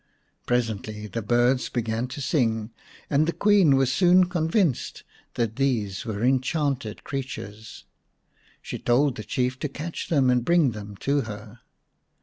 [0.47, 2.71] Presently the birds began to sing,
[3.07, 5.03] and the Queen was soon convinced
[5.35, 7.85] that these were enchanted creatures.
[8.63, 11.59] She told the Chief to catch them and bring them to her.